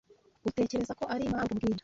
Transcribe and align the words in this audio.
Utekereza 0.49 0.91
ko 0.99 1.03
arimpamvu 1.13 1.51
mbwira 1.55 1.77